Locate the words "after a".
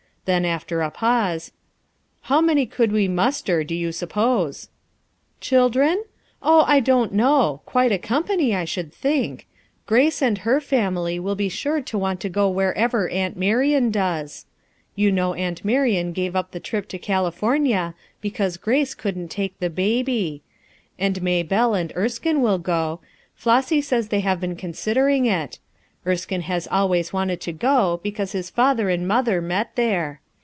0.45-0.91